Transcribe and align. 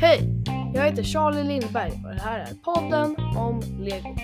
Hej! 0.00 0.20
Jag 0.74 0.84
heter 0.84 1.02
Charlie 1.02 1.42
Lindberg 1.42 1.92
och 2.04 2.14
det 2.14 2.20
här 2.20 2.38
är 2.38 2.54
podden 2.64 3.16
om 3.36 3.60
Lego. 3.80 4.16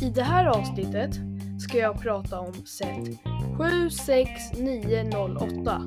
I 0.00 0.10
det 0.14 0.22
här 0.22 0.46
avsnittet 0.46 1.20
ska 1.58 1.78
jag 1.78 2.02
prata 2.02 2.40
om 2.40 2.54
set 2.54 3.18
76908 3.56 5.82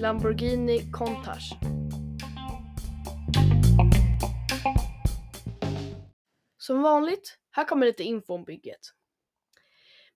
Lamborghini 0.00 0.78
Countach. 0.92 1.77
Som 6.68 6.82
vanligt, 6.82 7.38
här 7.50 7.64
kommer 7.64 7.86
lite 7.86 8.02
info 8.02 8.34
om 8.34 8.44
bygget. 8.44 8.80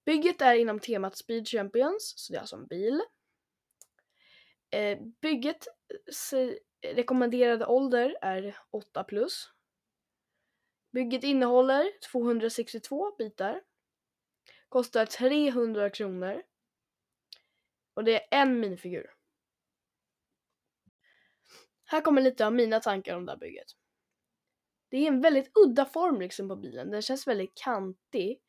Bygget 0.05 0.41
är 0.41 0.55
inom 0.55 0.81
temat 0.81 1.17
Speed 1.17 1.49
Champions, 1.49 2.15
så 2.17 2.33
det 2.33 2.37
är 2.37 2.41
alltså 2.41 2.57
en 2.57 2.67
bil. 2.67 3.03
Eh, 4.71 4.99
byggets 5.21 5.69
eh, 6.33 6.55
rekommenderade 6.95 7.67
ålder 7.67 8.17
är 8.23 8.59
8 8.71 9.05
plus. 9.05 9.51
Bygget 10.93 11.25
innehåller 11.25 11.93
262 12.13 13.15
bitar. 13.19 13.63
Kostar 14.69 15.07
300 15.07 15.91
kronor. 15.91 16.43
Och 17.95 18.05
det 18.05 18.35
är 18.35 18.41
en 18.43 18.61
minifigur. 18.61 19.15
Här 21.85 22.01
kommer 22.01 22.23
lite 22.23 22.47
av 22.47 22.53
mina 22.55 22.81
tankar 22.81 23.17
om 23.17 23.27
det 23.27 23.33
här 23.33 23.39
bygget. 23.39 23.77
Det 24.93 24.99
är 24.99 25.09
en 25.09 25.21
väldigt 25.21 25.51
udda 25.55 25.85
form 25.85 26.21
liksom 26.21 26.49
på 26.49 26.57
bilen. 26.57 26.91
Den 26.91 27.03
känns 27.03 27.27
väldigt 27.27 27.55
kantig. 27.55 28.41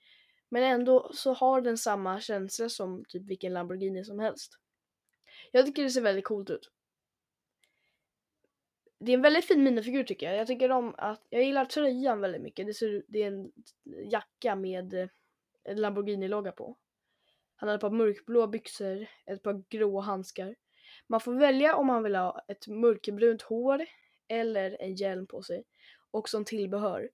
Men 0.50 0.64
ändå 0.64 1.12
så 1.14 1.34
har 1.34 1.62
den 1.62 1.78
samma 1.78 2.20
känsla 2.20 2.70
som 2.70 3.06
typ 3.08 3.24
vilken 3.26 3.54
Lamborghini 3.54 4.04
som 4.04 4.20
helst. 4.20 4.58
Jag 5.52 5.66
tycker 5.66 5.84
det 5.84 5.90
ser 5.90 6.02
väldigt 6.02 6.26
coolt 6.26 6.50
ut. 6.50 6.72
Det 9.00 9.12
är 9.12 9.14
en 9.14 9.22
väldigt 9.22 9.46
fin 9.46 9.64
minifigur 9.64 10.04
tycker 10.04 10.26
jag. 10.26 10.36
Jag 10.36 10.48
tycker 10.48 10.72
om 10.72 10.96
att, 10.98 11.22
jag 11.30 11.44
gillar 11.44 11.66
tröjan 11.66 12.22
väldigt 12.22 12.42
mycket. 12.42 12.66
Det, 12.66 12.74
ser, 12.74 13.04
det 13.08 13.24
är 13.24 13.28
en 13.28 13.52
jacka 14.12 14.56
med 14.56 14.94
eh, 14.94 15.08
en 15.64 15.82
Lamborghini-logga 15.82 16.52
på. 16.52 16.78
Han 17.56 17.70
har 17.70 17.76
ett 17.76 17.82
par 17.82 17.90
mörkblå 17.90 18.48
byxor, 18.48 19.08
ett 19.26 19.44
par 19.44 19.64
grå 19.70 20.00
handskar. 20.00 20.56
Man 21.08 21.20
får 21.20 21.34
välja 21.34 21.76
om 21.76 21.88
man 21.88 22.04
vill 22.04 22.16
ha 22.16 22.46
ett 22.48 22.68
mörkbrunt 22.68 23.42
hår 23.42 23.86
eller 24.28 24.78
en 24.82 24.96
hjälm 24.96 25.28
på 25.28 25.44
sig. 25.44 25.64
Och 26.14 26.30
som 26.30 26.46
tillbehör 26.46 27.10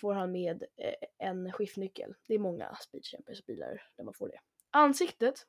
får 0.00 0.14
han 0.14 0.32
med 0.32 0.64
eh, 0.76 0.94
en 1.18 1.52
skiftnyckel. 1.52 2.14
Det 2.26 2.34
är 2.34 2.38
många 2.38 2.74
Speed 2.74 3.04
Champions 3.04 3.46
bilar 3.46 3.88
där 3.96 4.04
man 4.04 4.14
får 4.14 4.28
det. 4.28 4.40
Ansiktet 4.70 5.46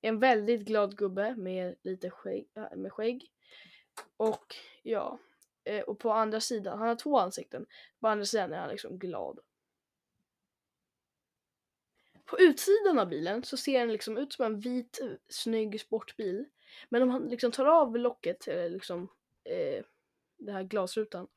är 0.00 0.08
en 0.08 0.18
väldigt 0.18 0.60
glad 0.60 0.96
gubbe 0.96 1.36
med 1.36 1.76
lite 1.82 2.10
skägg, 2.10 2.48
eh, 2.56 2.76
med 2.76 2.92
skägg. 2.92 3.26
Och 4.16 4.54
ja, 4.82 5.18
eh, 5.64 5.82
och 5.82 5.98
på 5.98 6.12
andra 6.12 6.40
sidan, 6.40 6.78
han 6.78 6.88
har 6.88 6.96
två 6.96 7.18
ansikten. 7.18 7.66
På 8.00 8.08
andra 8.08 8.24
sidan 8.24 8.52
är 8.52 8.58
han 8.58 8.70
liksom 8.70 8.98
glad. 8.98 9.38
På 12.24 12.38
utsidan 12.40 12.98
av 12.98 13.08
bilen 13.08 13.42
så 13.42 13.56
ser 13.56 13.78
den 13.80 13.92
liksom 13.92 14.18
ut 14.18 14.32
som 14.32 14.44
en 14.44 14.60
vit 14.60 15.00
snygg 15.28 15.80
sportbil. 15.80 16.44
Men 16.88 17.02
om 17.02 17.08
han 17.08 17.28
liksom 17.28 17.52
tar 17.52 17.66
av 17.66 17.96
locket, 17.96 18.48
eller 18.48 18.68
liksom 18.68 19.08
eh, 19.44 19.84
den 20.38 20.54
här 20.54 20.62
glasrutan, 20.62 21.28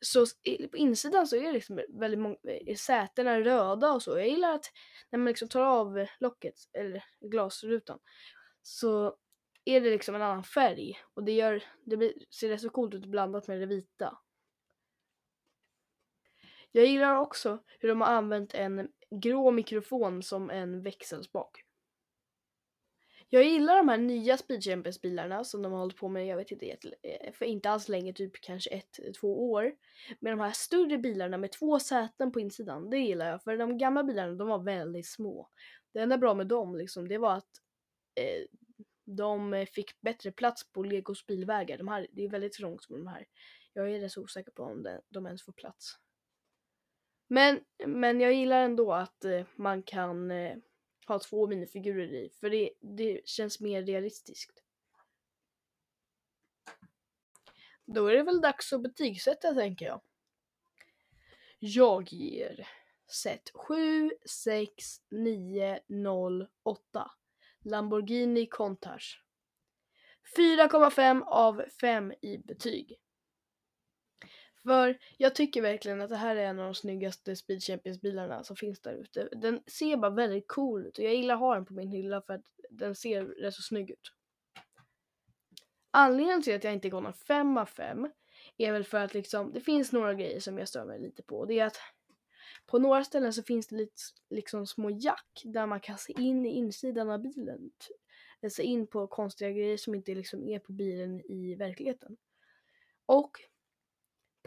så 0.00 0.26
på 0.70 0.76
insidan 0.76 1.26
så 1.26 1.36
är 1.36 1.42
det 1.42 1.52
liksom 1.52 1.80
väldigt 1.88 2.20
många, 2.20 2.36
eh, 2.66 2.76
sätena 2.76 3.40
röda 3.40 3.92
och 3.92 4.02
så. 4.02 4.18
Jag 4.18 4.28
gillar 4.28 4.54
att 4.54 4.72
när 5.10 5.18
man 5.18 5.26
liksom 5.26 5.48
tar 5.48 5.62
av 5.62 6.06
locket, 6.20 6.54
eller 6.72 7.04
glasrutan, 7.20 7.98
så 8.62 9.16
är 9.64 9.80
det 9.80 9.90
liksom 9.90 10.14
en 10.14 10.22
annan 10.22 10.44
färg 10.44 10.98
och 11.14 11.24
det 11.24 11.32
gör, 11.32 11.64
det 11.84 11.96
blir, 11.96 12.12
ser 12.30 12.48
rätt 12.48 12.60
så 12.60 12.70
coolt 12.70 12.94
ut 12.94 13.06
blandat 13.06 13.48
med 13.48 13.60
det 13.60 13.66
vita. 13.66 14.18
Jag 16.72 16.86
gillar 16.86 17.16
också 17.16 17.58
hur 17.78 17.88
de 17.88 18.00
har 18.00 18.08
använt 18.08 18.54
en 18.54 18.88
grå 19.10 19.50
mikrofon 19.50 20.22
som 20.22 20.50
en 20.50 20.82
växelspak. 20.82 21.64
Jag 23.32 23.44
gillar 23.44 23.76
de 23.76 23.88
här 23.88 23.98
nya 23.98 24.36
Speed 24.36 24.64
Champions 24.64 25.00
bilarna 25.00 25.44
som 25.44 25.62
de 25.62 25.72
har 25.72 25.78
hållit 25.78 25.96
på 25.96 26.08
med, 26.08 26.26
jag 26.26 26.36
vet 26.36 26.50
inte, 26.50 26.76
eh, 27.02 27.32
för 27.32 27.44
inte 27.44 27.70
alls 27.70 27.88
länge, 27.88 28.12
typ 28.12 28.40
kanske 28.40 28.70
ett, 28.70 28.98
eh, 28.98 29.12
två 29.12 29.52
år. 29.52 29.72
Men 30.20 30.38
de 30.38 30.44
här 30.44 30.52
större 30.52 30.98
bilarna 30.98 31.38
med 31.38 31.52
två 31.52 31.80
säten 31.80 32.32
på 32.32 32.40
insidan, 32.40 32.90
det 32.90 32.98
gillar 32.98 33.26
jag. 33.26 33.42
För 33.42 33.56
de 33.56 33.78
gamla 33.78 34.04
bilarna, 34.04 34.34
de 34.34 34.48
var 34.48 34.58
väldigt 34.58 35.06
små. 35.06 35.48
Det 35.92 36.00
enda 36.00 36.18
bra 36.18 36.34
med 36.34 36.46
dem 36.46 36.76
liksom, 36.76 37.08
det 37.08 37.18
var 37.18 37.36
att 37.36 37.50
eh, 38.14 38.44
de 39.04 39.66
fick 39.72 40.00
bättre 40.00 40.32
plats 40.32 40.72
på 40.72 40.82
Legos 40.82 41.26
bilvägar. 41.26 41.78
De 41.78 41.88
här, 41.88 42.06
det 42.12 42.24
är 42.24 42.28
väldigt 42.28 42.52
trångt 42.52 42.88
med 42.88 43.00
de 43.00 43.06
här. 43.06 43.26
Jag 43.72 43.90
är 43.90 44.00
rätt 44.00 44.12
så 44.12 44.22
osäker 44.22 44.52
på 44.52 44.62
om 44.62 44.82
de, 44.82 45.00
de 45.08 45.26
ens 45.26 45.42
får 45.42 45.52
plats. 45.52 45.98
Men, 47.28 47.60
men 47.86 48.20
jag 48.20 48.32
gillar 48.32 48.62
ändå 48.62 48.92
att 48.92 49.24
eh, 49.24 49.46
man 49.56 49.82
kan 49.82 50.30
eh, 50.30 50.56
ha 51.12 51.18
två 51.18 51.46
minifigurer 51.46 52.14
i, 52.14 52.30
för 52.40 52.50
det, 52.50 52.70
det 52.80 53.28
känns 53.28 53.60
mer 53.60 53.82
realistiskt. 53.82 54.62
Då 57.84 58.06
är 58.06 58.14
det 58.14 58.22
väl 58.22 58.40
dags 58.40 58.72
att 58.72 58.82
betygsätta 58.82 59.54
tänker 59.54 59.86
jag. 59.86 60.00
Jag 61.58 62.12
ger 62.12 62.68
set 63.10 63.50
7, 63.54 64.10
6, 64.26 64.84
9, 65.10 65.80
0, 65.86 66.46
8. 66.62 67.10
Lamborghini 67.64 68.46
Countach. 68.46 69.22
4,5 70.36 71.22
av 71.22 71.64
5 71.80 72.12
i 72.22 72.38
betyg. 72.38 73.00
För 74.62 74.98
jag 75.16 75.34
tycker 75.34 75.62
verkligen 75.62 76.00
att 76.00 76.10
det 76.10 76.16
här 76.16 76.36
är 76.36 76.44
en 76.44 76.58
av 76.58 76.64
de 76.64 76.74
snyggaste 76.74 77.36
Speed 77.36 77.62
Champions 77.62 78.00
bilarna 78.00 78.44
som 78.44 78.56
finns 78.56 78.80
där 78.80 78.94
ute. 78.94 79.28
Den 79.32 79.62
ser 79.66 79.96
bara 79.96 80.10
väldigt 80.10 80.48
cool 80.48 80.86
ut 80.86 80.98
och 80.98 81.04
jag 81.04 81.14
gillar 81.14 81.34
att 81.34 81.40
ha 81.40 81.54
den 81.54 81.64
på 81.64 81.74
min 81.74 81.88
hylla 81.88 82.22
för 82.22 82.34
att 82.34 82.44
den 82.70 82.94
ser 82.94 83.24
rätt 83.24 83.54
så 83.54 83.62
snygg 83.62 83.90
ut. 83.90 84.12
Anledningen 85.90 86.42
till 86.42 86.56
att 86.56 86.64
jag 86.64 86.72
inte 86.72 86.88
går 86.88 87.00
någon 87.00 87.12
5 87.12 87.58
av 87.58 87.66
5 87.66 88.10
är 88.56 88.72
väl 88.72 88.84
för 88.84 88.98
att 88.98 89.14
liksom, 89.14 89.52
det 89.52 89.60
finns 89.60 89.92
några 89.92 90.14
grejer 90.14 90.40
som 90.40 90.58
jag 90.58 90.68
stör 90.68 90.84
mig 90.84 91.00
lite 91.00 91.22
på. 91.22 91.44
Det 91.44 91.58
är 91.58 91.66
att 91.66 91.78
på 92.66 92.78
några 92.78 93.04
ställen 93.04 93.32
så 93.32 93.42
finns 93.42 93.66
det 93.66 93.76
lite 93.76 94.02
liksom 94.30 94.66
små 94.66 94.90
jack 94.90 95.42
där 95.44 95.66
man 95.66 95.80
kan 95.80 95.98
se 95.98 96.12
in 96.18 96.46
i 96.46 96.48
insidan 96.48 97.10
av 97.10 97.22
bilen. 97.22 97.70
Eh, 98.42 98.50
se 98.50 98.62
in 98.62 98.86
på 98.86 99.06
konstiga 99.06 99.50
grejer 99.50 99.76
som 99.76 99.94
inte 99.94 100.14
liksom 100.14 100.48
är 100.48 100.58
på 100.58 100.72
bilen 100.72 101.20
i 101.20 101.54
verkligheten. 101.54 102.16
Och 103.06 103.30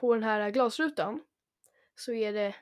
på 0.03 0.13
den 0.13 0.23
här 0.23 0.51
glasrutan 0.51 1.21
så 1.95 2.13
är 2.13 2.33
det 2.33 2.55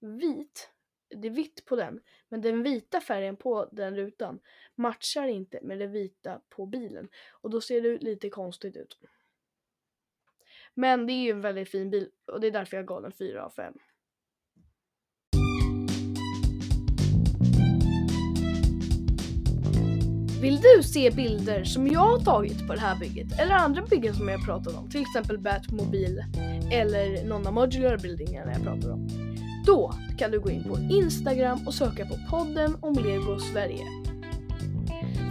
vit. 0.00 0.70
Det 1.08 1.28
är 1.28 1.32
vitt 1.32 1.64
på 1.64 1.76
den, 1.76 2.00
men 2.28 2.40
den 2.40 2.62
vita 2.62 3.00
färgen 3.00 3.36
på 3.36 3.68
den 3.72 3.96
rutan 3.96 4.40
matchar 4.74 5.26
inte 5.26 5.60
med 5.62 5.78
det 5.78 5.86
vita 5.86 6.40
på 6.48 6.66
bilen 6.66 7.08
och 7.30 7.50
då 7.50 7.60
ser 7.60 7.80
det 7.80 7.98
lite 7.98 8.30
konstigt 8.30 8.76
ut. 8.76 8.98
Men 10.74 11.06
det 11.06 11.12
är 11.12 11.24
ju 11.24 11.30
en 11.30 11.40
väldigt 11.40 11.70
fin 11.70 11.90
bil 11.90 12.10
och 12.26 12.40
det 12.40 12.46
är 12.46 12.50
därför 12.50 12.76
jag 12.76 12.86
gav 12.86 13.02
den 13.02 13.12
4 13.12 13.44
av 13.44 13.50
5. 13.50 13.78
Vill 20.40 20.60
du 20.60 20.82
se 20.82 21.10
bilder 21.10 21.64
som 21.64 21.86
jag 21.86 22.00
har 22.00 22.18
tagit 22.18 22.66
på 22.66 22.74
det 22.74 22.80
här 22.80 22.98
bygget 22.98 23.40
eller 23.40 23.54
andra 23.54 23.82
byggen 23.82 24.14
som 24.14 24.28
jag 24.28 24.44
pratat 24.44 24.74
om, 24.74 24.90
till 24.90 25.00
exempel 25.00 25.38
Batmobil 25.38 26.24
eller 26.72 27.24
någon 27.24 27.46
av 27.46 27.52
modular 27.52 27.98
buildingarna 27.98 28.52
jag 28.52 28.62
pratar 28.62 28.92
om. 28.92 29.08
Då 29.66 29.94
kan 30.18 30.30
du 30.30 30.40
gå 30.40 30.50
in 30.50 30.64
på 30.64 30.78
Instagram 30.78 31.66
och 31.66 31.74
söka 31.74 32.06
på 32.06 32.18
podden 32.30 32.76
om 32.80 32.94
Lego 32.94 33.38
Sverige. 33.38 33.84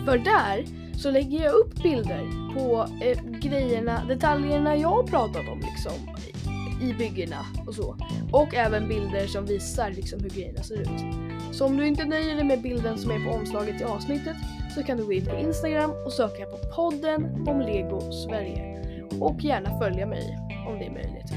För 0.05 0.17
där 0.17 0.65
så 0.97 1.11
lägger 1.11 1.43
jag 1.43 1.53
upp 1.53 1.83
bilder 1.83 2.53
på 2.53 2.87
eh, 3.03 3.21
grejerna, 3.23 4.05
detaljerna 4.07 4.75
jag 4.75 4.89
har 4.89 5.03
pratat 5.03 5.47
om 5.51 5.59
liksom 5.59 5.93
i 6.81 6.93
byggena 6.93 7.45
och 7.67 7.75
så. 7.75 7.97
Och 8.31 8.55
även 8.55 8.87
bilder 8.87 9.27
som 9.27 9.45
visar 9.45 9.91
liksom 9.91 10.19
hur 10.19 10.29
grejerna 10.29 10.63
ser 10.63 10.81
ut. 10.81 11.01
Så 11.51 11.65
om 11.65 11.77
du 11.77 11.87
inte 11.87 12.05
nöjer 12.05 12.35
dig 12.35 12.43
med 12.43 12.61
bilden 12.61 12.97
som 12.97 13.11
är 13.11 13.25
på 13.25 13.31
omslaget 13.31 13.81
i 13.81 13.83
avsnittet 13.83 14.35
så 14.75 14.83
kan 14.83 14.97
du 14.97 15.05
gå 15.05 15.13
in 15.13 15.25
på 15.25 15.35
Instagram 15.35 15.91
och 16.05 16.11
söka 16.11 16.45
på 16.45 16.57
podden 16.75 17.47
om 17.47 17.61
Lego 17.61 18.11
Sverige. 18.11 18.81
Och 19.21 19.43
gärna 19.43 19.79
följa 19.79 20.05
mig 20.05 20.37
om 20.67 20.79
det 20.79 20.85
är 20.85 20.91
möjligt. 20.91 21.33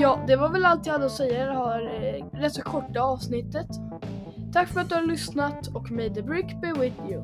Ja, 0.00 0.18
det 0.26 0.36
var 0.36 0.48
väl 0.48 0.64
allt 0.64 0.86
jag 0.86 0.92
hade 0.92 1.06
att 1.06 1.12
säga 1.12 1.42
i 1.42 1.46
det 1.46 1.54
här 1.54 2.04
eh, 2.04 2.40
rätt 2.40 2.54
så 2.54 2.62
korta 2.62 3.00
avsnittet. 3.00 3.68
Tack 4.52 4.68
för 4.68 4.80
att 4.80 4.88
du 4.88 4.94
har 4.94 5.02
lyssnat 5.02 5.66
och 5.66 5.90
may 5.90 6.14
the 6.14 6.22
brick 6.22 6.60
be 6.60 6.72
with 6.72 6.96
you. 7.10 7.22